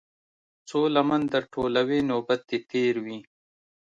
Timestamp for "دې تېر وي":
2.49-3.19